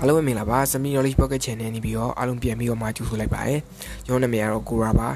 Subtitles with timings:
[0.00, 3.60] အားလုံးပဲမင်္ဂလာပါစမီ knowledge pocket channel နေပြီးတော့အားလုံးပြန်ပြီးတော့မှကြိုဆိုလိုက်ပါတယ်
[4.06, 5.08] ကျွန်တော်နာမည်ကတော့ကိုရာပါ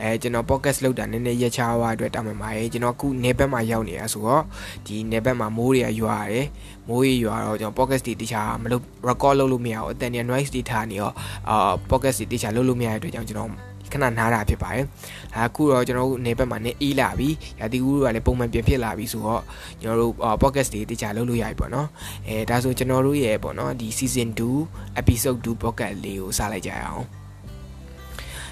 [0.00, 4.42] အဲကျွန်တော် podcast လုပ်တာနည်းနည်းရက်ချားသွားအတွက်တောင်းပန်ပါတယ်ကျွန်တော်အခုနေဘက်မှာရောက်နေတာဆိုတော့
[4.86, 6.46] ဒီနေဘက်မှာမိုးတွေကရွာရတယ်
[6.88, 11.10] မိုးတွေရွာတော့ကျွန်တော် podcast တွေတခြားမလုပ် record လုပ်လို့မရဘူးအတန်တွေ noise တွေထားနေရော
[11.48, 13.50] အာ podcast တွေတခြားလုပ်လို့မရတဲ့အတွက်ကြောင့်ကျွန်တော်
[13.92, 14.84] ခဏနားတာဖြစ်ပါတယ်။
[15.34, 17.28] ဒါအခုတော့ကျွန်တော်တို့နေဘက်မှာနေအေးလာပြီ။
[17.60, 19.42] ရာသီဥတုကလည်းပုံမှန်ပြန်ဖြစ်လာပြီဆိုတော့
[19.82, 20.12] ကျွန်တော်တို့
[20.42, 21.88] podcast တွေတခြားလုပ်လို့ရပြီပေါ့နော်။
[22.28, 27.06] အဲဒါဆိုကျွန်တော်တို့ရဲ့ပေါ့နော်ဒီ season 2 episode 2 podcast လေးကိုစလိုက်ကြရအောင်။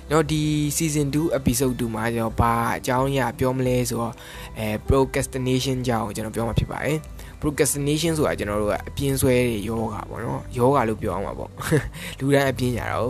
[0.08, 0.42] ကျွန်တော်ဒီ
[0.77, 4.14] season 2 episode 2မှာကျွန်တော်ဘာအကြောင်းအရာပြောမလဲဆိုတော့
[4.58, 6.98] အဲ procrastination ကြောင်းကျွန်တော်ပြောမှာဖြစ်ပါတယ်။
[7.40, 11.50] procrastination ဆိုတာကျွန်တော်တို့ကအပြင်းဆွဲတွေယောဂါပေါ့နော်ယောဂါလို့ပြောအောင်ပါပေါ့
[12.18, 13.04] လူတိုင်းအပြင်းကြတာ哦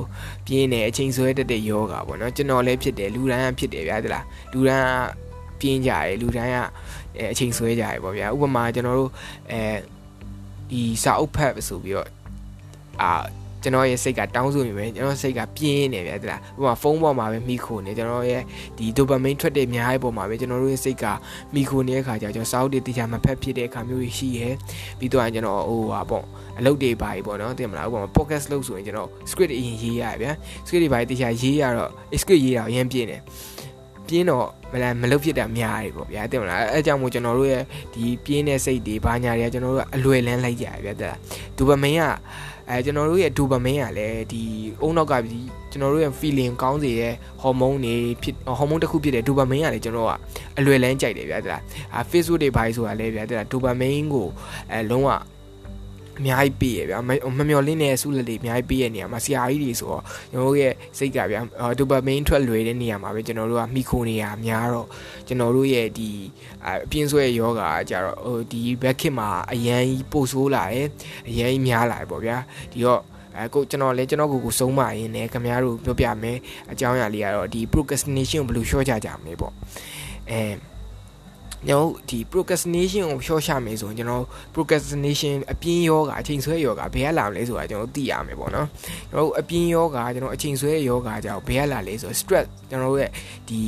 [0.46, 6.58] ပြင်းတယ်အချိန်ဆွဲတတ်တဲ့ယောဂါပေါ့နော်ကျွန်တော်လည်းဖြစ်တယ်လူတိုင်းကဖြစ်တယ်ဗျာတလားလူတိုင်းကပြင်းကြတယ်လူတိုင်းက
[7.32, 9.10] အချိန်ဆွဲကြတယ်ပေါ့ဗျာဥပမာကျွန်တော်တို့
[9.52, 9.60] အဲ
[10.70, 12.08] ဒီစာအုပ်ဖတ်ဆိုပြီးတော့
[13.02, 13.12] အာ
[13.66, 18.42] ကျွန်တော်ရဲ့စိတ်ကတောင်းဆိုနေပဲကျွန်တော်စိတ်ကပြင်းနေဗျာတလားဥပမာဖုန်းပေါ်မှာပဲမိခိုနေကျွန်တော်ရဲ့
[18.78, 21.04] ဒီဒိုပါမင်းထွက်တဲ့အများကြီးပေါ်မှာပဲကျွန်တော်တို့ရဲ့စိတ်က
[21.54, 24.48] မိခိုနေတဲ့အခါကျကျွန်တော်စာအုပ်တွေတရားမဖတ်ဖြစ်တဲ့အခါမျိုးရှိရဲ
[24.98, 26.24] ပြီးတော့ကျွန်တော်ဟိုဟာပေါ့
[26.58, 30.32] အလုပ်တွေပါပြီပေါ့နော်တင်မလားဥပမာ podcast လုပ်ဆိုရင်ကျွန်တော် script အရင်ရေးရဗျာ
[30.66, 33.23] script တွေပါတရားရေးရတော့ script ရေးတာအရင်ပြင်းတယ်
[34.08, 37.62] ပြင်းတော့မလားမလုပ်ဖြစ်တာများတယ်ပေါ့ဗျာတင်မလားအဲအကြောင်းမို့ကျွန်တော်တို့ရဲ့
[37.95, 41.14] ဒီပြင်းတဲ့စိတ်တွေဘာညာတွေကကျွန်တော်တို့ကအလွယ်လန်းလိုက်ကြရဗျာတဲ့
[41.56, 42.02] ဒိုပါမင်းက
[42.70, 44.42] အဲကျွန်တော်တို့ရဲ့ဒိုပါမင်းကလည်းဒီ
[44.82, 45.14] အုံနောက်က
[45.70, 50.12] ကျွန်တော်တို့ရဲ့ feeling ကောင်းစေတဲ့ဟော်မုန်းတွေဖြစ်ဟော်မုန်းတစ်ခုဖြစ်တဲ့ဒိုပါမင်းကလည်းကျွန်တော်က
[50.58, 51.58] အလွယ်လန်းကြိုက်တယ်ဗျာတဲ့
[51.95, 54.28] အာ Facebook တွေဘာကြီးဆိုတာလဲဗျာတဲ့ဒိုပါမင်းကို
[54.73, 55.10] အဲလုံးဝ
[56.18, 56.98] အများကြီးပေးရဗျာ
[57.38, 61.40] မမျော်လင့်တဲ့ဆုလက်တွေအများကြီးပေးရနေရာမှာဆရာကြီးတွေဆိုတော့ကျွန်တော်တို့ရဲ့စိတ်ကဗျာ
[61.78, 64.88] ဒိုပါမင်းထွက်လွယ်တဲ့နေရာမှာပဲကျွန်တော်တို့ကမိခိုနေရများတော့
[65.26, 66.10] ကျွန်တော်တို့ရဲ့ဒီ
[66.66, 70.88] အပြင်းဆွဲယောဂါကြတော့ဟိုဒီဘက်ခင်မှာအရန်ကြီးပို့ဆိုးလာတယ်
[71.28, 72.36] အရန်ကြီးများလာတယ်ပေါ့ဗျာ
[72.72, 73.03] ဒီတော့
[73.36, 76.38] အဲကိုကျွန်တော်လည်းကျွန်တော်ကိုကိုဆုံးမရင်းနဲ့ခင်ဗျားတို့ပြောပြမယ်
[76.72, 79.52] အကြောင်းအရာလေးကတော့ဒီ procrastination ကိုဘယ်လိုလျှော့ကြကြမလဲပေါ့
[80.30, 80.41] အဲ
[81.69, 88.66] ကျွန်တော်ဒီ procrastination ကိုလျှော့ချမယ်ဆိုရင်ကျွန်တော် procrastination အပြင်းယောဂအချိန်ဆွဲယောဂဘယ်ကလာမလဲဆိုတာကျွန်တော်သိရမယ်ပေါ့နော်
[89.10, 93.10] ကျွန်တော်အပြင်းယောဂကျွန်တော်အချိန်ဆွဲယောဂကြောင့်ဘယ်ကလာလဲဆိုတော့ stress ကျွန်တော်ရဲ့
[93.49, 93.60] ဒီ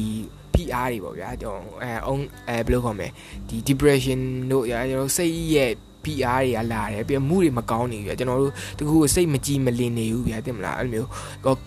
[0.55, 3.09] PR တွေပေါ့ဗျာကျွန်တော်အဲအုံးအဲဘယ်လိုခေါ်မလဲ
[3.49, 4.21] ဒီ depression
[4.51, 5.73] တို့ကျွန်တော်စိတ်ရဲ့
[6.05, 11.09] PR တွေကလာတယ်ပြီးမှုတွေမကောင်းနေပြီကျွန်တော်တို့တကူစိတ်မကြည်မလင်နေဘူးဗျာတင်မလားအဲ့လိုမျိုး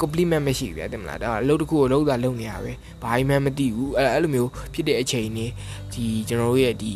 [0.01, 2.71] compliment မရှိဘူးဗျာတင်မလားဒါအလုပ်တကူကိုလုံးသာလုံးနေရပဲ
[3.03, 5.45] ဘာမှမသိဘူးအဲ့အဲ့လိုမျိုးဖြစ်တဲ့အချိန်နေ
[5.93, 6.93] ဒီကျွန်တော်တို့ရဲ့ဒီ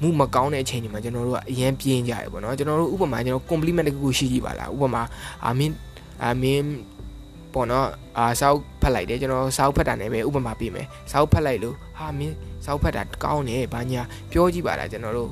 [0.00, 5.02] မှုမကောင်းတဲ့အချိန်တွေမှာကျွန်တော်တို့ကအရန်ပြင်းကြရပေါ့နော်ကျွန်တော်တို့ဥပမာကျွန်တော် compliment တကူကိုရှိကြည့်ပါလားဥပမာ
[5.44, 5.74] အာမင်း
[6.22, 6.64] အာမင်း
[7.54, 7.86] ပေါ့နော်
[8.18, 12.34] အာစောက်ဖတ်လိုက်တယ်ကျွန်တော်စောက်ဖတ်တာနဲ့ပဲဥပမာပေးမယ်စောက်ဖတ်လိုက်လို့ဟာမင်း
[12.66, 15.30] စောက်ဖတ်တာကောင်းတယ်ဘာညာပြောကြည့်ပါလားကျွန်တော်တို့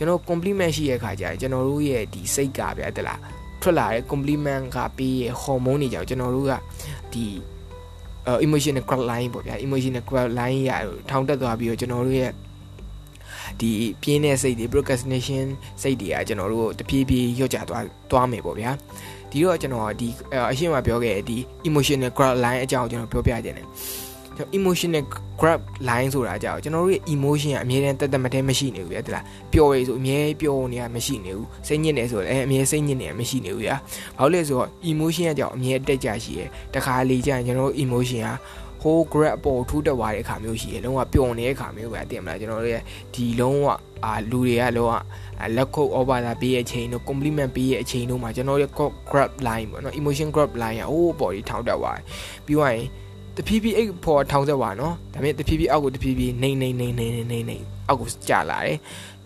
[0.00, 3.20] ကျွန်တော် compliment ရှိရဲ့ခါကျရင်ကျွန်တော်တို့ရဲ့ဒီစိတ်ကဗျာတလား
[3.62, 6.52] ထွက်လာတဲ့ compliment ကပေးရဲ့ hormone တွေကြောင့်ကျွန်တော်တို့က
[7.12, 7.24] ဒီ
[8.46, 10.70] emotional growth line ပေါ့ဗျာ emotional growth line ရ
[11.10, 12.32] ထောင်တက်သွားပြီးတော့ကျွန်တော်တို့ရဲ့
[13.60, 13.70] ဒီ
[14.02, 15.46] ပြင်းတဲ့စိတ်တွေ procrastination
[15.82, 18.70] စိတ်တွေကကျွန်တော်တို့တဖြည်းဖြည်းညှော့ကျသွားသွားမယ်ပေါ့ဗျာ
[19.30, 20.08] ဒီတော့ကျွန်တော်ဒီ
[20.50, 21.36] အရှင်းမပြောခဲ့ဒီ
[21.68, 23.66] emotional growth line အကြောင်းကျွန်တော်ပြောပြခြင်းတယ်
[24.56, 25.04] emotional
[25.40, 33.76] grab line ဆိုတာကြောင့်ကျွန်တော်တို့ရဲ့ emotion ကအမြဲတမ်းတက်တက်မတဲမရှိနေဘူးဗျာတလားပျော်ရည်ဆိုအမြဲပျော်နေတာမရှိနေဘူးစိတ်ညစ်နေဆိုလည်းအမြဲစိတ်ညစ်နေတာမရှိနေဘူးဗျာ
[34.18, 38.28] ဘာလို့လဲဆိုတော့ emotion ကကြောင့်အမြဲတက်ကြရှိရယ်တခါလေကြာရင်ကျွန်တော်တို့ emotion က
[38.82, 42.82] ဟို grab ပေါ်ထူးတက်သွားတဲ့အခါမျိုးရှိရယ်လုံးဝပျော်နေတဲ့အခါမျိုးပဲတင်မလားကျွန်တော်တို့ရဲ့
[43.14, 43.66] ဒီလုံးဝ
[44.04, 44.94] အာလူတွေကလုံးဝ
[45.56, 48.70] လက်ခုပ် over တာပေးရဲ့အချိန်တို့ compliment ပေးရဲ့အချိန်တို့မှာကျွန်တော်ရဲ့
[49.10, 52.04] grab line ပေါ့နော် emotion grab line ကဟိုးပေါ်ဒီထောင်တက်သွားတယ်
[52.46, 52.86] ပြီးသွားရင်
[53.40, 57.56] တဖြည်းဖြည်းအိတ်ပေါ်ထောင်ဆက်ပါနော်ဒါပေမဲ့တဖြည်းဖြည်းအောက်ကိုတဖြည်းဖြည်းနေနေနေနေနေနေနေ
[57.88, 58.78] အောက်ကိုကျလာတယ်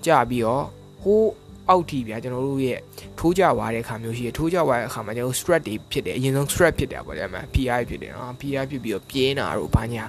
[0.06, 0.64] ကျပြီးတော့
[1.02, 1.30] ဟိုး
[1.70, 2.78] အောက်ထိဗျာကျွန်တော်တို့ရဲ့
[3.18, 10.04] ထိုးကြွားတဲ့အခါမျိုးရှိတယ်ထိုးကြွားတဲ့အခါမှာကျွန်တော် stress တွေဖြစ်တယ်အရင်ဆုံး stress ဖြစ်တယ်ပေါ့ဗျာမှာ PI ဖြစ်တယ်နော် PI ဖြစ်ပြီးတော့ပြင်းတာတို့ဘာညာ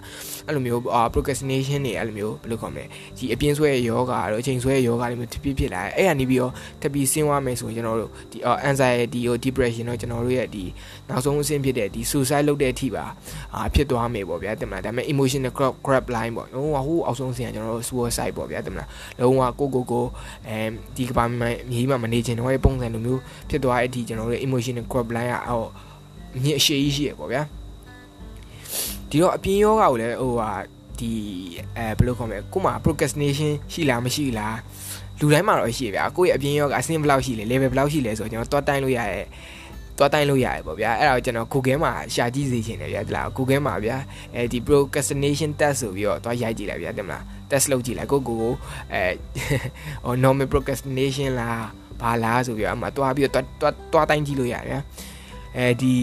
[0.47, 0.81] အဲ့လိုမျိုး
[1.13, 2.85] procrastination တွေအဲ့လိုမျိုးဘယ်လိုခေါ်မလဲ
[3.17, 8.37] ဒီအပြင်းဆွဲရဲ့ယောဂါတို့အချိန်ဆွဲရဲ့ယောဂါတွေမျိုးတပြည့်ဖြစ်လာတယ်အဲ့ကနေပြီးတော့တပီဆင်းသွားမယ်ဆိုရင်ကျွန်တော်တို့ဒီ
[8.69, 10.63] anxiety တို့ depression တို့ကျွန်တော်တို့ရဲ့ဒီ
[11.09, 13.05] နောက်ဆုံးအဆင့်ဖြစ်တဲ့ဒီ suicide လုပ်တဲ့အထိပါ
[13.55, 20.05] အာဖြစ်သွားမယ်ပေါ့ဗျာတင်မလားဒါပေမဲ့ emotional grab grab line ပေါ့လုံးဝဟိုးအောက်ဆုံးဆင်ကကျွန်တော်တို့ suicide ပေါ့ဗျာတင်မလားလုံးဝကိုကိုကို
[20.47, 20.57] အဲ
[20.97, 25.69] ဒီကဘာမှမြေကြီးမှာမနေချင်တော့တဲ့ပုံစံလိုမျိုးဖြစ်သွားတဲ့အထိကျွန်တော်တို့ emotional grab line ကအော်
[26.43, 27.41] မြင့်အရှိကြီးရှိရပေါ့ဗျာ
[29.09, 30.51] ဒီတော့အပြင်းယောဂကိုလည်းဟိုဟာ
[30.99, 31.11] ဒီ
[31.77, 34.57] အဲဘယ်လိုခေါ်မလဲကို့မှာ procrastination ရှိလားမရှိလား
[35.19, 39.25] လူတိုင်းမှာတော့ရှိဗျာကိုယ့်ရဲ့အပြင်းယောဂအဆင့်ဘယ်လောက်ရှိလဲ level ဘယ်လောက်ရှိလဲဆိုတော့ကျွန်တော်တွားတိုင်းလို့ရရဲ့
[39.97, 43.97] တွားတိုင်းလို့ရတယ်ပေါ့ဗျာအဲ့ဒါကိုကျွန်တော် Google မှာရှာကြည့်စေချင်တယ်ဗျာဒီလား Google မှာဗျာ
[44.35, 48.53] အဲဒီ procrastination test ဆိုပြီးတော့တွားရိုက်ကြည့်လိုက်ဗျာတင်မလား test လုပ်ကြည့်လိုက်ကိုကိုကို
[48.93, 49.03] အဲ
[50.05, 51.65] ဟို normal procrastination လား
[52.01, 54.79] ဘာလားဆိုပြီးတော့အမှတွားပြီးတော့တွားတွားတိုင်းကြည့်လို့ရတယ်ဗျာ
[55.57, 55.95] အဲဒီ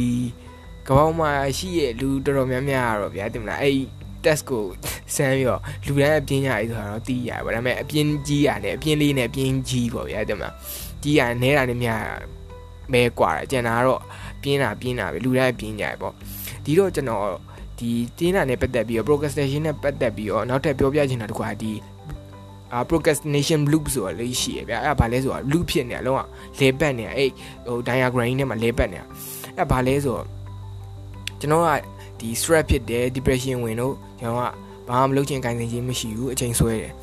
[0.87, 3.75] ကပောင်းမှာရှိရဲ့လူတော်တော်များများကတော့ဗျာတင်မလားအဲ့
[4.25, 4.65] test ကို
[5.17, 10.55] စမ်းပြီးတော့လူတိုင်းအပြင်းရတယ်ဆိုတာတော့သိရပါဒါပေမဲ့အပြင်းကြီးရတယ်အပြင်းလေးနဲ့အပြင်းကြီးပေါ့ဗျာတင်မလား
[11.03, 12.03] ကြီးရနဲတာနဲ့များ
[12.94, 14.02] မဲกว่าတယ်ကျန်တာကတော့
[14.42, 16.14] ပြင်းတာပြင်းတာပဲလူတိုင်းပြင်းကြရပေါ့
[16.66, 17.26] ဒီတော့ကျွန်တော်
[17.80, 21.74] ဒီတင်းတာနဲ့ပတ်သက်ပြီးတော့ procrastination နဲ့ပတ်သက်ပြီးတော့နောက်ထပ်ပြောပြချင်တာတခုကဒီ
[22.74, 26.18] အာ procrastination loop ဆိုတာလေးရှိရဗျအဲ့ဒါဘာလဲဆိုတော့ loop ဖြစ်နေအလုံး
[26.58, 27.30] ကလဲပတ်နေအဲ့
[27.68, 29.06] ဟို diagram ထဲမှာလဲပတ်နေတာ
[29.58, 30.26] အဲ့ဘာလဲဆိုတော့
[31.40, 31.70] ကျွန်တော်က
[32.20, 36.94] ဒီ stress ဖြစ်တယ် depression ဝင်တော့ကျွန်တော်ကဘာမှမလုပ်ချင်ခိုင်းနေခြင်းမရှိဘူးအချိန်ဆွဲတယ်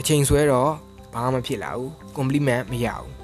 [0.00, 0.70] အချိန်ဆွဲတော့
[1.14, 3.15] ဘာမှမဖြစ်လာဘူး compliment မရဘူး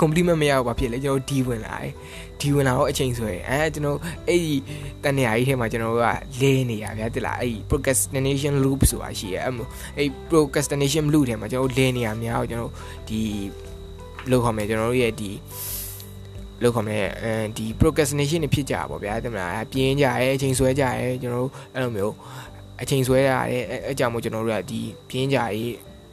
[0.00, 1.92] compliment မရဘူးဘာဖြစ်လဲကျွန်တော်ဒီဝင်လာတယ်
[2.40, 3.98] ဒီဝင်လာတော့အချိန်ဆွဲအဲကျွန်တော်
[4.28, 4.54] အဲ့ဒီ
[5.02, 6.04] တန်နေရာကြီးထဲမှာကျွန်တော်က
[6.40, 9.54] လဲနေရဗျာတိလားအဲ့ဒီ procrastination loop ဆိုတာရှိရဲအဲ့
[9.96, 12.72] အဲ့ procrastination loop ထဲမှာကျွန်တော်လဲနေရများတော့ကျွန်တော်
[13.08, 13.20] ဒီ
[14.30, 15.30] လို့ခေါ်မယ်ကျွန်တော်တို့ရဲ့ဒီ
[16.62, 22.14] လို့ခေါ်မယ်အဲဒီ procrastination တွေဖြစ်ကြပါဗျာတိမလားပြင်းကြရဲအချိန်ဆွဲကြရဲကျွန်တော်တို့အဲ့လိုမျိုး
[22.82, 25.48] အချိန်ဆွဲရတယ်အဲအကြောင်းမို့ကျွန်တော်တို့ကဒီပြင်းကြရဲ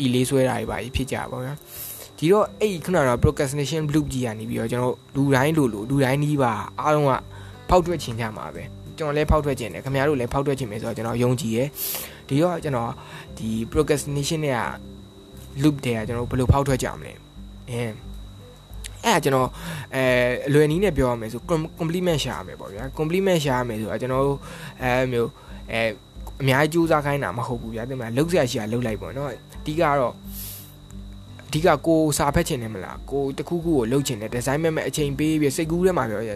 [0.04, 1.56] ဤလေးဆွဲတာတွေပါဖြစ်ကြပါဗျာ
[2.20, 7.12] ဒီတော့အဲ့ခုနကတော့ procrastination loop ကြီးကနေပြီးတော့ကျွန်တော်လူတိုင်းလိုလိုလူတိုင်းနီးပါအားလုံးက
[7.70, 8.64] ဖောက်ထွက်ချင်ကြမှာပဲ
[8.98, 11.68] ကျွန်တော်လည်းဖောက်ထွက်ချင်တယ်ခင်ဗျားတို့လည်းဖောက်ထွက်ချင်မယ်ဆိုတော့ကျွန်တော်ယုံကြည်ရယ်
[12.28, 12.92] ဒီတော့ကျွန်တော်
[13.38, 14.62] ဒီ procrastination နဲ့က
[15.64, 17.14] loop တွေကကျွန်တော်ဘယ်လိုဖောက်ထွက်ကြမလဲ
[17.72, 17.94] အင်း
[19.06, 19.50] အဲ့ဒါကျွန်တော်
[19.96, 20.04] အဲ
[20.48, 21.42] အလွယ်နည်းနဲ့ပြောရမယ်ဆို
[21.80, 24.26] compliment ရှာရမယ်ပေါ့ဗျာ compliment ရှာရမယ်ဆိုတာကျွန်တော်
[24.84, 25.30] အဲမျိုး
[25.72, 25.82] အဲ
[26.42, 30.14] အများကြီးကြိုးစားခိုင်းတာမဟုတ်ဘူးဗျာတင်မလားလောက်ဆရာရှိတာလောက်လိုက်ပေါ့နော်အဓိကတော့
[31.50, 36.32] အဓိကကိုစာဖက်ချင်တယ်မလားကိုတခုခုကိုလုပ်ချင်တယ်ဒီဇိုင်းမဲ့မဲ့အချိန်ပေးပြီးစိတ်ကူးထဲမှာပြောရ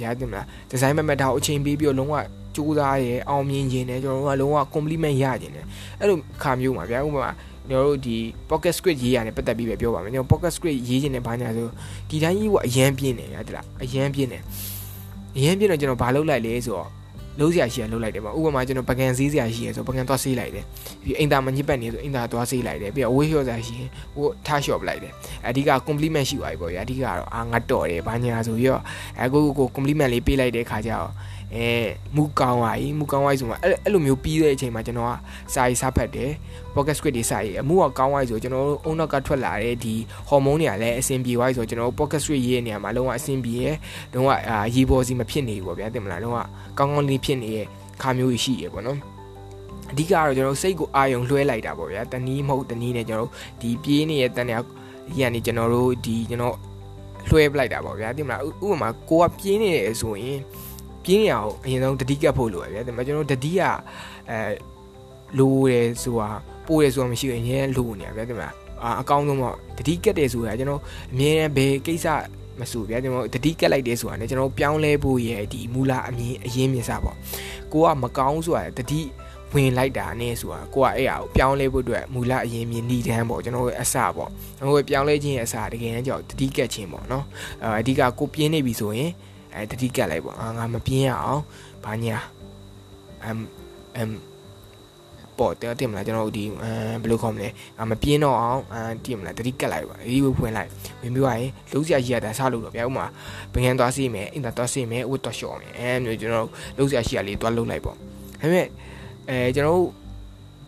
[0.00, 2.14] ဗျာတင်မလားဒီဇိုင်းမဲ့မဲ့ဒါကိုအချိန်ပေးပြီးတော့လုံးဝ
[2.56, 5.64] ကြိုးစားရဲအောင်မြင်ခြင်းနဲ့ကျွန်တော်တို့ကလုံးဝ compliment ရခြင်းနဲ့
[6.00, 7.32] အဲ့လိုခါမျိုးမှာဗျာဥပမာ
[7.68, 8.16] ကျွန်တော်တို့ဒီ
[8.50, 11.66] pocket script ရေးရတယ်ပတ်သက်ပြီးပဲပြောပါမယ်ကျွန်တော် pocket script ရေးခြင်းနဲ့ဘာညာဆို
[12.10, 14.38] ဒီတိုင်းကြီးကအရန်ပြင်းနေဗျာတိလားအရန်ပြင်းနေ
[15.36, 16.88] အရန်ပြင်းတော့ကျွန်တော်ဘာလုပ်လိုက်လဲဆိုတော့
[17.40, 20.64] လုံးစရာရှိရလုံးလိုက်တယ်ပေါ့ဥပမာကျွန်တော်ပကံစည်းစရာရှိရဆိုပကံသွားဆေးလိုက်တယ်
[21.02, 25.12] ပြီးအိမ်သားမညစ်ပတ်နေဆိုအိမ်သားသွားဆေးလိုက်တယ်ပြီးတော့ဝေးလျှော့စရာရှိရင်ဟိုထားလျှော့ပလိုက်တယ်
[25.48, 28.82] အဓိက compliment ရှိပါပြီပေါ့ဗျာအဓိကတော့အာငါတော်တယ်ဘာညာဆိုပြီးတော့
[29.20, 31.10] အဲကိုကို compliment လေးပေးလိုက်တဲ့ခါကျတော့
[31.54, 31.68] အဲ
[32.16, 35.12] မူကောင်ဝိုင်မူကောင်ဝိုင်ဆိုမှအဲ့အဲ့လိုမျိုးပြီးတဲ့အချိန်မှာကျွန်တော်က
[35.54, 36.30] စာရေးစားဖတ်တယ်
[36.74, 39.94] pocket script တွေစာရေးအမှုကကောင်းဝိုင်ဆိုကျွန်တော်တို့အုံနောက်ကထွက်လာတဲ့ဒီ
[40.28, 43.74] ဟော်မုန်းတွေကလည်းအဆင်ပြေဝိုင်ဆိုကျွန်တော်တို့ pocket script ရေးတဲ့နေရာမှာလုံးဝအဆင်ပြေရယ်
[44.12, 44.30] လုံးဝ
[44.74, 46.38] ရေပေါ်စီမဖြစ်နေဘူးပေါ့ဗျာသိမလားလုံးဝ
[46.78, 47.66] ကောင်းကောင်းလေးဖြစ်နေရယ်
[48.02, 48.98] ခါမျိုးရှိရယ်ပေါ့နော်
[49.90, 54.62] အဓိကကတော့ကျွန်တော်စိတ်ကိုအာယုံလွှဲလိုက်တာပေါ့ဗျာတနည်းမဟုတ်တနည်းနဲ့ကျွန်တော်တို့ဒီပြေးနေတဲ့တန်တဲ့
[55.18, 56.56] ရန်နေကျွန်တော်တို့ဒီကျွန်တော်
[57.28, 60.38] လွှဲပလိုက်တာပေါ့ဗျာသိမလားဥပမာကိုကပြင်းနေတယ်ဆိုရင်
[61.08, 63.60] ပြင်းရအောင်အရင်ဆုံးတတိကပ်ဖို့လိုရဗျာဒါပေမဲ့ကျွန်တော်တတိက
[64.30, 64.38] အဲ
[65.38, 66.28] လိုတယ်ဆိုတာ
[66.66, 68.52] ပိုးတယ်ဆိုတာမရှိဘူးအရင်လိုနေရဗျာဒါပေမဲ့
[68.82, 70.80] အာအကောင်းဆုံးပေါ့တတိကပ်တယ်ဆိုတာကျွန်တော်
[71.12, 72.06] အမြဲတမ်းဘယ်ကိစ္စ
[72.60, 77.16] မဆိုဗျာကျွန်တော်တတိကက်လိုက်တယ်ဆိုတာねကျွန်တော်ပြောင်းလဲဖို့ရဲ့ဒီမူလအမြင်အရင်မြင်စားပေါ့
[77.72, 79.00] ကိုကမကောင်းဆိုတာတတိ
[79.54, 87.24] ဝင်လိုက်တာနဲ့ဆိုတာကိုကအဲ့အရာကိုပြောင်းလဲဖို့အတွက်မူလအရင်မြင်နေတန်းပေါ့ကျွန်တော်ရဲ့အစပေါ့ကျွန်တော်ပြောင်းလဲခြင်းရဲ့အစတကယ်တမ်းကြောက်တတိကက်ခြင်းပေါ့နော်
[87.64, 89.10] အဲအဓိကကိုပြင်းနေပြီဆိုရင်
[89.54, 91.42] အဲတတိကက်လိုက်ပေါ့အာငါမပြင်းရအောင်
[91.84, 92.18] ဘာညာ
[93.24, 93.38] အမ်
[93.96, 94.10] အမ်
[95.38, 96.70] ပေါ့တဲ့တင်မလားကျွန်တော်ဒီအဲ
[97.02, 97.48] ဘယ်လိုခေါ်မလဲ
[97.78, 100.70] ငါမပြင်းတော့အောင်အဲတင်မလားတတိကက်လိုက်ပါအေးဝဖွင့်လိုက်
[101.02, 103.06] ဝင်ပြီးသွားရင်လုံးစရာရှိရတာစားလို့တော့ဗျာဥမာ
[103.52, 106.46] ဘငန်းသွားစီးမယ်အင်တာသွားစီးမယ်ဝတ်တော့လျှော်မယ်အဲမျိုးကျွန်တော်
[106.76, 108.00] လုံးစရာရှိရလေးသွားလုံးလိုက်ပေါ့ဒါ
[108.40, 108.66] ပေမဲ့
[109.30, 109.82] အဲကျွန်တော်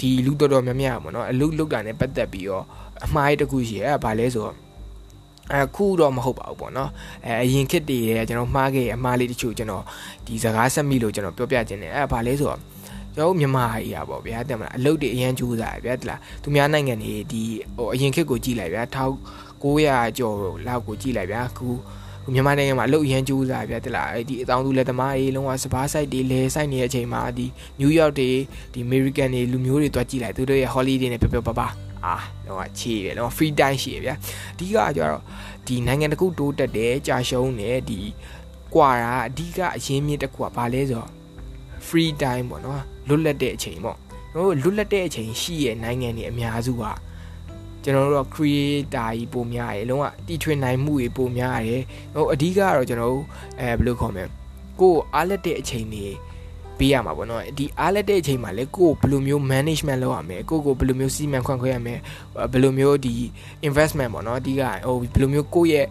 [0.00, 2.64] ဒီလူတော်တော်များများပေါ့နော်အလုလုတ်တာနဲ့ပတ်သက်ပြီးတော့
[3.04, 4.56] အမှားရတခုရှိရဲဘာလဲဆိုတော့
[5.54, 6.90] အခုတော့မဟုတ်ပါဘူးပေါ့နော်
[7.26, 9.84] အဲအရင်ခေတ်တည်းရဲ့ကျွန်တော်မှားခဲ့အမှားလေးတချို့ကျွန်တော်
[10.26, 12.60] ဒီစကားဆက်မိလို့ကျွန်တော်ပြောပြခြင်းတယ်အဲဘာလဲဆိုတော့
[13.14, 17.42] ကျွန်တော်မြန်မာအေးရပေါ့ဗျာတဲ့မလားအလုပ်တွေအရန်ကြိုးစားရဗျာတလားသူများနိုင်ငံတွေဒီ
[17.76, 21.68] ဟိုအရင်ခေတ်ကိုကြည့်လိုက်ဗျာ1900ကျော်လောက်ကိုကြည့်လိုက်ဗျာအခု
[22.32, 27.46] မြန်မာနိုင်ငံမှာအလုပ်အရန်ကြိုးစားဗျာတလားအဲဒီအတောင်သူလက်သမားတွေလုံးဝစပားဆိုင်တွေလဲဆိုင်နေတဲ့အချိန်မှာဒီ
[27.80, 28.30] နယူးယောက်တွေ
[28.72, 31.66] ဒီအမေရိကန်တွေလူမျိုးတွေတွားကြည့်လိုက်သူတို့ရဲ့ holiday နဲ့ပျော်ပျော်ပါပါ
[32.04, 34.14] အာတော့ချေတယ်တော့ free time ရှိရဗျာ
[34.54, 35.22] အဓိကကျတော့
[35.66, 38.00] ဒီနိုင်ငံတခုတိုးတက်တယ်ကြာရှုံးတယ်ဒီ
[38.74, 41.10] ကွာတာအဓိကအရင်းမြစ်တစ်ခုကဘာလဲဆိုတော့
[41.86, 43.96] free time ပေါ့နော်လွတ်လပ်တဲ့အချိန်ပေါ့
[44.34, 46.84] တို့လွတ်လပ်တဲ့အချိန်ရှိရဲ့နိုင်ငံတွေအများစုက
[47.82, 51.82] ကျွန်တော်တို့ creator ကြီးပုံများတယ်လုံးဝတီထွင်နိုင်မှုတွေပုံများတယ်
[52.14, 53.24] ဟိုအဓိကကတော့ကျွန်တော်တို့
[53.60, 54.24] အဲဘယ်လိုခေါ်မလဲ
[54.80, 56.06] ကိုအားလက်တဲ့အချိန်တွေ
[56.78, 61.94] ပေးရမှာပေါ့နော်ဒီအားလက်တဲ့အချိန်မှာလေကိုဘယ်လိုမျိုး management လုပ်ရမလဲကိုကိုဘယ်လိုမျိုးစီမံခွင့်ခွဲရမလဲ
[62.52, 63.14] ဘယ်လိုမျိုးဒီ
[63.68, 65.86] investment ပေါ့နော်အဓိကဟိုဘယ်လိုမျိုးကိုရဲ့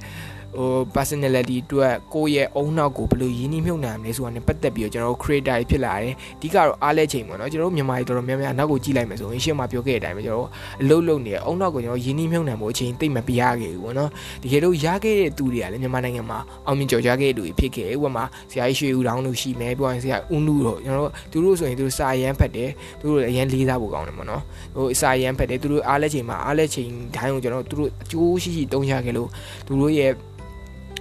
[0.57, 10.49] ဟို personality အတွက်ကိုယ့်ရဲ့အုံနောက်ကိုဘယ်လိုရင်းနှီးမြှုပ်နှံမလဲဆိုတာ ਨੇ ပတ်သက်ပြီးတော့ကျွန်တော်တို့ creator ဖြစ်လာတယ်အဓိကတော့အားလဲချိန်ပေါ့နော်ကျွန်တော်တို့မြန်မာပြည်တော်တော်များများနောက်ကိုကြည့်လိုက်မယ်ဆိုရင်ရှေ့မှာပြောခဲ့တဲ့အတိုင်းပဲကျွန်တော်တို့
[10.81, 14.09] အလုပ်လုပ်နေတဲ့အုံနောက်ကိုကျွန်တော်ရင်းနှီးမြှုပ်နှံဖို့အချိန်သိမ့်မပြရခဲ့ဘူးပေါ့နော်
[14.43, 24.41] တကယ်လို့ရခဲ့တဲ့သူတွေကလည်းမြန်မာနိုင်ငံမှာအောင်မြင်ကြော်ကြားခဲ့တဲ့သူတွေဖြစ်ခဲ့ဥပမာဆရာကြီးရွှေဦးတောင်းလို့ရှိမယ်ပြောရင်ဆရာဦးနုတို့ကျွန်တော်တို့သူတို့ဆိုရင်သူတို့စာရမ်းဖတ်တယ်သူတို့လည်းအရင်လေးစားဖို့ကောင်းတယ်ပေါ့နော်
[24.75, 29.29] ဟိုစာရမ်းဖတ်တယ်သူတို့အားလဲချိန်မှာအားလဲချိန်တိုင်းကိုကျွန်တော်တို့အကျိုးရှိရှိတုံးရခဲ့လို့
[29.67, 30.11] သူတို့ရဲ့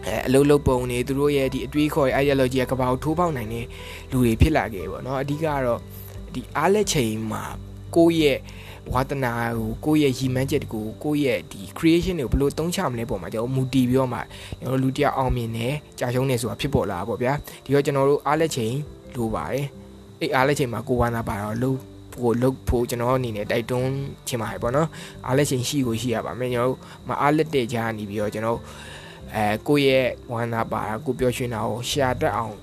[0.06, 3.66] အဲအလုံးလုံးပုံနေသူတို့ရဲ့ဒီအတွေးခေါ်ရဲ့ ideology ကဘာကိုထိုးပေါက်နိုင်တဲ့
[4.10, 5.80] လူတွေဖြစ်လာခဲ့ပေါ့နော်အဓိကတော့
[6.34, 7.44] ဒီအားလက်ချိန်မှာ
[7.96, 8.38] ကိုယ့်ရဲ့
[8.92, 14.20] ဝါသနာကိုကိုယ့်ရဲ့ရည်မှန်းချက်ကိုကိုယ့်ရဲ့ဒီ creation တွေကိုဘယ်လိုသုံးချမလဲပုံမှာကျွန်တော်မူတည်ပြီးတော့မှ
[14.60, 17.32] ကျွန်တော်လူတယောက်အောင်မြင်တယ်ကြာရှုံးနေဆိုတာဖြစ်ပေါ်လာပါပေါ့ဗျာ
[17.64, 18.74] ဒီတော့ကျွန်တော်တို့အားလက်ချိန်
[19.14, 19.66] လိုပါတယ်
[20.20, 21.78] အဲ့အားလက်ချိန်မှာကိုဝါနာပါတော့လုံး
[22.22, 23.90] ကိုလုတ်ဖို့ကျွန်တော်အနေနဲ့တိုက်တွန်း
[24.28, 24.88] ချင်ပါတယ်ပေါ့နော်
[25.26, 26.78] အားလက်ချိန်ရှိကိုရှိရပါမယ်ကျွန်တော်တို့
[27.08, 28.58] မအားလက်တဲ့ကြားနေပြီးတော့ကျွန်တော်
[29.34, 32.56] အဲကိုယ့်ရဲ့ဝါနာပါကိုပျော်ရွှင်တာကိုရှာတတ်အောင်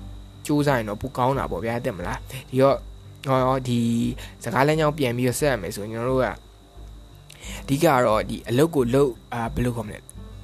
[0.46, 2.18] စူးစမ်းရင်တော့ပိုကောင်းတာပေါ့ဗျာတဲ့မလား
[2.50, 2.76] ဒီတော့
[3.26, 3.80] ဟောဒီ
[4.42, 6.26] စကားလမ်းကြောင်းပြန်ပြီးတော့ဆက်ရမယ်ဆိုရင်ကျွန်တော်တို့က
[7.62, 9.98] အဓိကတော့ဒီအလုတ်ကိုလုတ်အာဘယ်လိုခေါ်မလဲ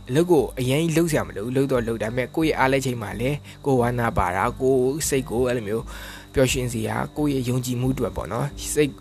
[0.09, 4.77] အလုပ်ကိုအရင်လှုပ်ဆရာမလို့လှုပ်တော့လှုပ်ဒါပေမဲ့ကိုယ့်ရဲ့အားလဲချိန်မှာလည်းကိုဝါနာပါတာကို
[5.09, 5.85] စိတ်ကိုအဲ့လိုမျိုး
[6.35, 8.93] ပျော်ရွှင်စရာကိုယ့်ရဲ့ယုံကြည်မှုအတွက်ပေါ့နော်စိတ်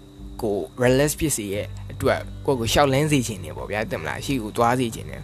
[0.41, 5.17] ကို relax ဖြစ်စေရဲ့အတွက်ကိုယ့်ကိုရှောက်လန်းစေခြင်းနေပေါ့ဗျာတင်မလားရှိကိုသွားစေခြင်းနေ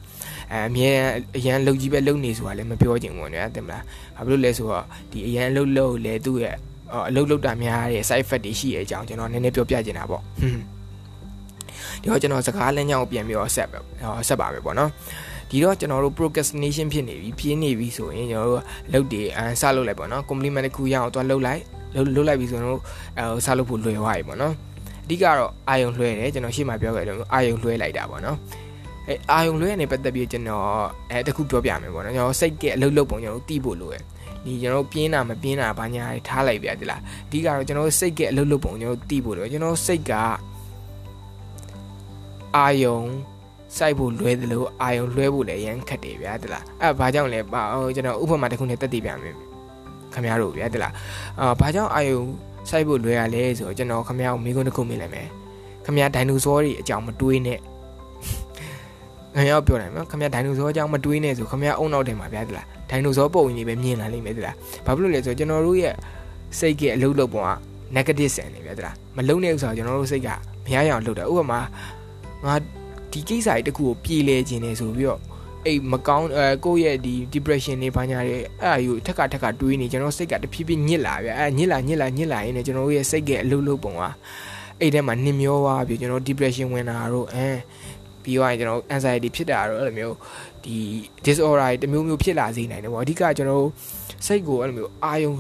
[0.51, 0.89] အဲအမြဲ
[1.38, 3.84] အရန်လှုပ်ကြီးပဲလှုပ်နေဆိုတာလည်းမပြောချင်ဘူးပေါ့နော်တင်မလား
[4.16, 6.56] ဘာဖြစ်လို့လဲဆိုတော့ဒီအရန်လှုပ်လှုပ်လဲသူ့ရဲ့
[7.08, 10.22] အလုပ်လုပ်တာများတဲ့ side effect တွေရှိရဲ့အကြောင်းကျွန်တော်နည်းနည်းပြောပြချင်တာပေါ့
[12.01, 13.68] ဒီတော့ကျွန်တော်စကားလမ်းကြောင်းကိုပြန်ပြီးတော့ဆက်
[14.27, 14.89] ဆက်ပါမယ်ပေါ့နော်
[15.50, 18.63] ဒီတော့ကျွန်တော်တို့ procrastination ဖြစ်နေပြီပြင်းနေပြီဆိုရင်ကျွန်တော်တို့
[18.94, 21.62] လုပ်တွေအစလုပ်လိုက်ပေါ့နော် compliment တစ်ခုရအောင်သွားလုပ်လိုက်
[21.96, 22.80] လုပ်လုပ်လိုက်ပြီဆိုတော့
[23.18, 24.54] အဲစလုပ်ဖို့လွယ်သွားပြီပေါ့နော်
[25.06, 28.38] အဓိကတော့အာယုံလွှဲတယ်ကျွန်တော်ရှေ့မှာပြောခဲ့တယ်အာယုံလွှဲလိုက်တာပေါ့နော်
[29.07, 30.65] အဲအာယုံလွှဲနေပတ်သက်ပြီးကျွန်တော်
[31.11, 34.03] အဲတခုပြောပြမယ်ပေါ့နော်ကျွန်တော်စိတ်ကအလုပ်လုပ်ပုံကျွန်တော်တီးဖို့လိုရယ်
[34.45, 40.11] ဒီကျွန်တော်ပြင်းတာမပြင်းတာဘာညာထားလိုက်ပြတယ်လားအဓိကတော့ကျွန်တော်စိတ်ကအလုပ်လုပ်ပုံကျွန်တော်တီးဖို့လိုကျွန်တော်စိတ်က
[42.55, 42.99] အာယုံ
[43.77, 47.61] စိုက်ဖို့လွဲတယ်လို့အာယုံလွှဲဖို့လည်းရမ်းခက်တယ်ဗျာတလားအဲ့ဘာကြောင့်လဲပါ
[47.95, 49.33] ကျွန်တော်ဥပမာတစ်ခုနဲ့တက်တည်ပြမယ်
[50.13, 50.93] ခင်ဗျားတို့ဗျာတလား
[51.39, 52.21] အာဘာကြောင့်အာယုံ
[52.69, 55.27] စိုက်ဖို့လွဲရလဲဆိုတော့ကျွန်တော်ခင်ဗျားကိုမိကုန်းတစ်ခုမေးလိုက်မယ်
[55.85, 57.59] ခင်ဗျားဒိုင်နိုဆောတွေအကြောင်းမတွေးနဲ့
[59.38, 65.94] ခင်ဗျားပြောနိုင်မလားခင်ဗျားဒိုင်နိုဆောအကြောင်းမတွေးနဲ့ဆိုခင်ဗျားအုံနောက်တယ်မှာဗျာတလားဒိုင်နိုဆောပုံကြီးပဲမြင်လာလိမ့်မယ်တလားဘာဖြစ်လို့လဲဆိုတော့ကျွန်တော်တို့ရဲ့
[66.60, 67.51] စိတ်ကအလုပ်လုပ်ပုံက
[67.96, 70.27] negative ဆန်နေဗျာတလားမလုံတဲ့ဥစ္စာကျွန်တော်တို့စိတ်က
[70.65, 71.60] မရရအောင်လုပ်တာဥပမာ
[72.46, 72.56] ငါ
[73.12, 75.20] ဒီကိစ္စတွေတခုကိုပြေလဲခြင်းနေဆိုပြီးတော့
[75.65, 84.03] အိတ်မကောင်းအဲကိုယ့်ရဲ့ဒီ depression တွေဘာညာတွေအဲ့အယူထက်ကထက်ကတွေးနေကျွန်တော်စိတ်ကတဖြည်းဖြည်းညစ်လာဗျအဲညစ်လာညစ်လာညစ်လာရင်းနဲ့ကျွန်တော်ရဲ့စိတ်ကအလုလုပုံက
[84.79, 87.48] အဲ့ထဲမှာနှမျောသွားပြီကျွန်တော် depression ဝင်တာတို့အဲ
[88.27, 90.15] ပြီးတော့ကျွန်တော် anxiety ဖြစ်တာတို့အဲ့လိုမျိုး
[90.63, 90.75] ဒီ
[91.25, 93.65] disorder တွေတမျိုးမျိုးဖြစ်လာစေနိုင်တယ်ပေါ့အဓိကကျွန်တော်
[94.25, 95.31] စိတ်ကိုအဲ့လိုမျိုးအာယုံ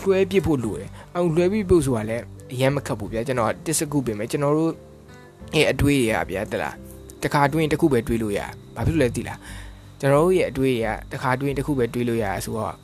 [0.00, 4.72] လွှဲပစ်ဖို့လိုတယ်အောင်လွှဲပစ်ဖို့ဆိုတာလည်းအရင်မခတ်ဘူးဗျာကျွန်တော်တစ်စကူပင်မယ်ကျွန်တော်တို့
[5.56, 6.74] ရဲ့အတွေးတွေကဗျာတလား
[7.22, 8.40] တခါတွင်းတစ်ခုပဲတွေးလို့ရ
[8.76, 9.38] ဘာဖြစ်လို့လဲသိလား
[10.00, 12.74] ကျွန်တော်တို့ရဲ့အတွေးတွေကတခါတွင်းတစ်ခုပဲတွေးလို့ရဆိုတော့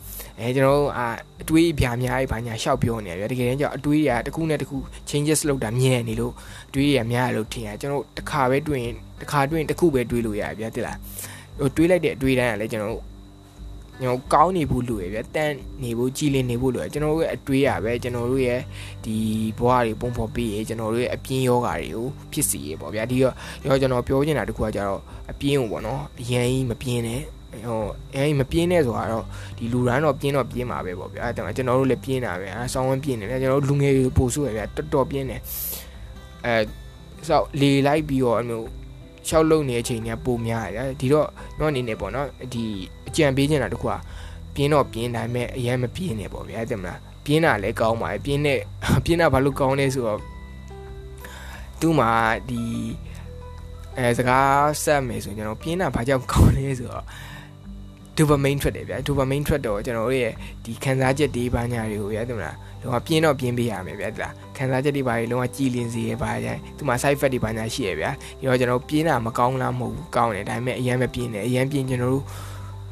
[0.40, 1.06] အဲကျွန်တော်တို့အာ
[1.42, 4.76] အတွေးပြားများကြီးဘာညာရှောက်ပြောနေရဗျာတကယ်တမ်းကျအတွေးတွေကတစ်ခုနဲ့တစ်ခု
[5.08, 6.32] changes လုပ်တာမြဲနေလို့
[6.74, 10.98] တွေးတွေကများလို့ထင်ရကျွန်တော်တခါပဲတွင်းတခါတွင်းတစ်ခုပဲတွေးလို့ရဗျာသိလား
[11.60, 13.04] ဟိုတွေးလိုက်တဲ့အတွေးတိုင်းကလည်းကျွန်တော်တို့
[14.00, 18.60] ကျွန်တော်ကောင်းနေဖို့လိုရဗျတန်းနေဖို့ကြည်လင်နေဖို့လိုရကျွန်တော်တို့ရဲ့အတွေးရပဲကျွန်တော်တို့ရဲ့
[19.04, 19.16] ဒီ
[19.58, 23.34] ဘဝတွေပုံဖော်ပြီးရကျွန်တော်တို့ရဲ့အပြင်းယောဂါတွေကိုဖြစ်စီရပေါ့ဗျာဒီတော့
[23.66, 25.00] ရောကျွန်တော်ပြောချင်တာတခုကကြတော့
[25.30, 27.20] အပြင်းကိုပေါ့နော်အရင်ကြီးမပြင်းနဲ့
[27.68, 27.82] ဟို
[28.14, 29.24] အဲမပြင်းနဲ့ဆိုတာတော့
[29.58, 35.40] ဒီလူရန်တော့ပြင်းတော့ပြင်းမှာပဲပေါ့ဗျာအဲ့ဒါကျွန်တော်တို့လည်းပြင်းတာပဲအဲဆောင်းဝန်းပြင်းနေတယ်ကျွန်တော်တို့လူငယ်တွေပို့ဆိုရဗျာတော်တော်ပြင်းတယ်
[36.46, 36.54] အဲ
[37.28, 38.66] ဆောက်လေလိုက်ပြီးတော့အမျိုး
[39.28, 42.64] ရှောက်လုံနေတဲ့အချိန်ကပိုများတယ်ဒီတော့တော့အနေနဲ့ပေါ့နော်ဒီ
[43.08, 43.94] အကြံပေးချင်တာတခုက
[44.54, 48.58] ပြင်းတော့ပြင်းနိုင်မဲ့အရင်မပြင်းနဲ့ပေါ့ဗျာတဲ့မလားပြင်းတာလည်းကောင်းပါတယ်ပြင်းတဲ့
[49.04, 50.20] ပြင်းတာဘာလို့ကောင်းလဲဆိုတော့
[51.80, 52.10] သူ့မှာ
[52.48, 52.62] ဒီ
[53.98, 57.04] အဲစကားဆက်မယ်ဆိုရင်ကျွန်တော်ပြင်းတာဘာကြောင့်ကောင်းလဲဆိုတော့
[58.16, 60.32] dopamine ထွက်တယ်ဗျာ dopamine ထွက်တော့ကျွန်တော်တို့ရဲ့
[60.64, 72.24] ဒီခံစားချက်တွေဘာညာတွေကိုဗျာတဲ့မလားလုံးဝပြင်းတော့ပြင်းပေးရမယ်ဗျာတလားခံစားချက်တွေဘာတွေလုံးဝကြည်လင်စေရပါကြသူမှာ side effect တွေဘာညာရှိရဗျာဒီတော့ကျွန်တော်ပြင်းတာမကောင်းလားမဟုတ်ဘူးကောင်းတယ်ဒါပေမဲ့အရင်ပဲပြင်းတယ်အရင်ပြင်းကျွန်တော်တို့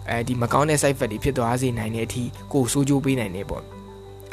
[0.09, 3.64] အဲဒီမကောင်းတဲ့ side effect တွေဖြစ်သွားစေနိုင်တဲ့အထိကိုဆိုးကျိုးပေးနိုင်တယ်ပေါ့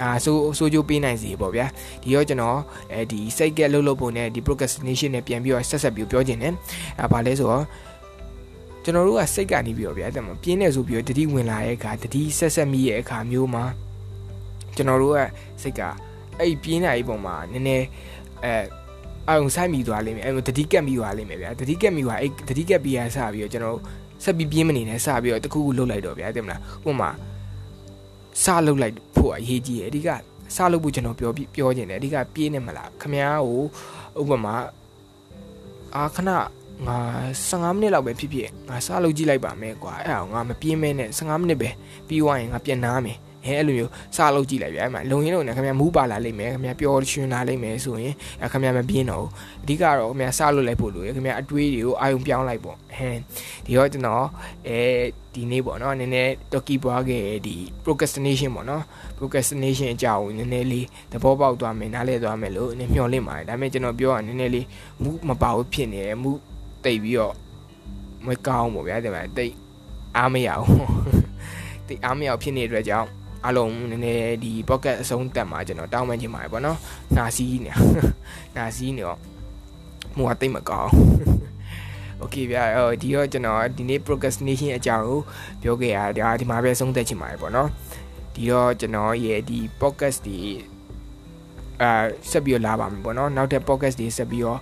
[0.01, 1.65] အာဆိုးဆိုးကျိုးပေးနိုင်စေပေါ့ဗျာ
[2.01, 2.59] ဒီတော့ကျွန်တော်
[2.93, 6.53] အဲဒီစိတ်ကလှုပ်လှုပ်ပုံနဲ့ဒီ procrastination နဲ့ပြန်ပြီးတော့ဆက်ဆက်ပြီးပြောခြင်းနဲ့
[6.99, 7.65] အဲဘာလဲဆိုတော့
[8.83, 13.63] ကျွန်တော်တို့ကစိတ်ကနေပြီးတော့ဗျာတဲ့မှာပြင်းနေဆိုပြီးတော့တတိဝင်လာတဲ့အခါတတိဆက်ဆက်မိရဲ့အခါမျိုးမှာ
[14.75, 15.19] ကျွန်တော်တို့က
[15.61, 15.81] စိတ်က
[16.39, 17.85] အဲ့ပြင်းတဲ့အဲ့ပုံမှာနည်းနည်း
[18.43, 18.53] အဲ
[19.27, 23.77] အောင်ဆိုင်မိသွားလိမ့်မယ်အဲ့တတိကက်မိသွားလိမ့်မယ်ဗျာတတိကက်မိသွားအဲ့တတိကက်ပြီးရစပြီးတော့ကျွန်တော်
[24.23, 27.09] ဆက်ပြီးပြင်းမနေနဲ့စပြီးတော့တခုခုလှုပ်လိုက်တော့ဗျာသိမလားဥပမာ
[28.43, 30.09] စလှုပ်လိုက်ဖို့အရေးကြီးတယ်အဓိက
[30.55, 34.55] စလှုပ်ဖို့ကျွန်တော်ပြောပြောချင်တယ်အဓိကပြေးနေမလားခမ ्या ကိုဥပမာ
[35.95, 36.29] အာခဏ
[36.87, 36.97] ငါ
[37.49, 41.69] 15မိနစ်လောက်ပဲဖြစ်ဖြစ်ငါစလုပ်ကြည့်လိုက်ပါမယ်ကွာအဲ့ဒါငါမပြင်းမဲနဲ့15မိနစ်ပဲ
[42.07, 49.29] ပြီးသွားရင်ငါပြန်နားမယ်အဲအဲ့လိုမျိုးစလုပ်ကြည့်လိုက်ဗျာအဲ့မှာလုံရင်းလုံနေခင်ဗျာမူးပါလာလိမ့်မယ်ခင်ဗျာပျော်ရွှင်လာလိမ့်မယ်ဆိုရင်အဲခင်ဗျာမပြင်းတော့ဘူး
[49.63, 53.17] အဓိကတော့ခင်ဗျာစလုပ်လိုက်ဖို့လိုရခင်ဗျာအတွေးတွေကိုအာယုံပြောင်းလိုက်ပေါ့ဟမ်
[53.65, 54.25] ဒီတော့ကျွန်တော်
[54.67, 54.79] အဲ
[55.33, 58.83] ဒီနေ့ပေါ့နော်နည်းနည်း Toki ပွားခဲ့ဒီ procrastination ပေါ့နော်
[59.17, 64.65] procrastination အကြောင်းနည်းနည်းလေးသဘောပေါက်သွားမယ်နားလည်သွားမယ်လို့နည်းမျှော်လင့်ပါတယ်ဒါပေမဲ့ကျွန်တော်ပြောတာနည်းနည်းလေး
[65.03, 66.39] မူးမပါဘူးဖြစ်နေတယ်မူး
[66.85, 67.35] တိတ်ပြီးတော့
[68.25, 69.53] မကောင်းဘူးဗျာဒီမှာတိတ်
[70.17, 70.87] အားမရဘူး
[71.87, 73.09] တိတ်အားမရဖြစ်နေတဲ့အတွက်ကြောင့်
[73.47, 76.77] အလုံးနည်းနည်းဒီ pocket အဆုံးတက်မှာကျွန်တော်တောင်းပန်ခြင်းပါတယ်ပေါ့နော်
[77.17, 77.71] နာစီးနေ
[78.57, 79.19] နာစီးနေတော့
[80.17, 80.91] မူကတိတ်မကောင်း
[82.21, 85.19] Okay ဗျာအော်ဒီတော့ကျွန်တော်ဒီနေ့ procrastination အကြောင်းကို
[85.61, 87.69] ပြောခဲ့ရတာဒီမှာပဲဆုံးသက်ချင်ပါတယ်ပေါ့နော်
[88.33, 90.37] ဒီတော့ကျွန်တော်ရဲ့ဒီ podcast ဒီ
[91.81, 91.91] အာ
[92.31, 94.59] ဆက်ပြီးလာပါမယ်ပေါ့နော်နောက်ထပ် podcast တွေဆက်ပြီးတော့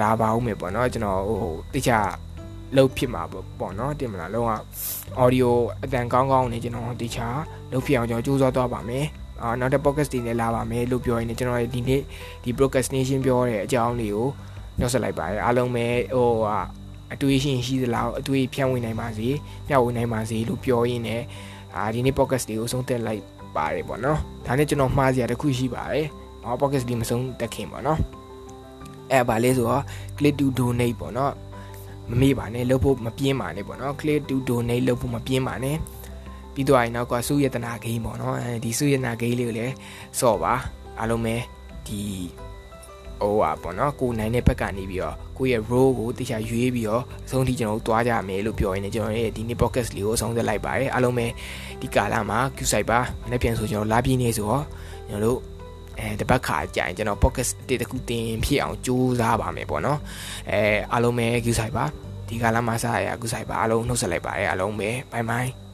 [0.00, 1.92] လာပါဦးမယ်ပေါ့နော်ကျွန်တော်ဟိုတိကျ
[2.76, 3.22] လုပ်ဖြစ်မှာ
[3.58, 4.52] ပေါ့နော်တင်မလားလုံးဝ
[5.22, 5.50] audio
[5.82, 7.20] အတန်ကောင်းကောင်းနေကျွန်တော်တိကျ
[7.72, 9.06] လုပ်ဖြစ်အောင်ကျွန်တော်ကြိုးစားသွားပါမယ်
[9.42, 12.02] အာနောက်တဲ့ podcast တွေလည်းလာပါမယ်လို့ပြောရင်းကျွန်တော်ဒီနေ့
[12.44, 14.28] ဒီ procrastination ပြောတဲ့အကြောင်းလေးကို
[14.78, 16.58] ညှော့ဆက်လိုက်ပါတယ်အားလုံးပဲဟိုဟာ
[17.14, 19.28] အတွေ့အရှင်ရှိသလားအတွေ့ဖြန့်ဝေနိုင်ပါစေ
[19.68, 21.22] မျှဝေနိုင်ပါစေလို့ပြောရင်းနဲ့
[21.76, 23.22] အာဒီနေ့ podcast တွေကိုဆုံးသက်လိုက်
[23.56, 26.06] ပါတယ်ပေါ့နော်ဒါနဲ့ကျွန်တော်မှားစရာတစ်ခုရှိပါတယ်
[26.44, 27.98] ဟော podcast ဒီမဆုံးတက်ခင်ပေါ့နော်
[29.12, 29.84] အဲ့ဘာလဲဆိုတော့
[30.16, 31.34] click to donate ပေါ့နော်
[32.10, 35.76] မမေ့ပါနဲ့လုပ်ဖို့မပြင်းပါနဲ့ပေါ့နော် click to donate လုပ်ဖို့မပြင်းပါနဲ့
[36.54, 39.74] ပြီးတော့ရင်နောက်ကစုရတနာဂိမ်းပေါ့နော်အဲဒီစုရတနာဂိမ်းလေးကိုလည်း
[40.20, 40.54] စော့ပါ
[40.98, 41.36] အားလုံးပဲ
[41.86, 42.00] ဒီ
[43.22, 51.26] ဟိုอ่ะပေါ့နော်ကိုနိုင်တဲ့ဘက်ကနေပြီးတော့ကိုရဲ့ row ကိုတခြားရွေးပြီးတော့အဆုံးထိကျွန်တော်တို့သွားကြမယ်လို့ပြောရင်းနဲ့ကျွန်တော်ရဲ့ဒီနေ့ podcast လေးကိုအဆုံးသတ်လိုက်ပါတယ်အားလုံးပဲ
[51.80, 54.64] ဒီကာလမှာ Q site ပါမနေ့ပြန်ဆိုကျွန်တော်လာပြင်းနေဆိုတော့
[55.08, 55.38] ကျွန်တော်တို့
[55.98, 59.98] အဲတပတ်ခါကြာရင်ကျွန်တော် podcast တစ်တခုတင်ဖြစ်အောင်ကြိုးစားပါမယ်ပေါ့နော်
[60.50, 60.60] အဲ
[60.92, 61.84] အားလုံးပဲ Q site ပါ
[62.28, 65.67] ဒီကာလမှာစရရ Q site ပါအားလုံးနှုတ်ဆက်လိုက်ပါတယ်အားလုံးပဲ bye bye